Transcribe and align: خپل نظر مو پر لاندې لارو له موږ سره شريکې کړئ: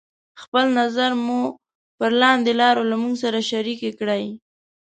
خپل 0.41 0.63
نظر 0.79 1.11
مو 1.25 1.39
پر 1.97 2.11
لاندې 2.21 2.51
لارو 2.61 2.83
له 2.91 2.95
موږ 3.01 3.15
سره 3.23 3.39
شريکې 3.51 3.91
کړئ: 3.99 4.25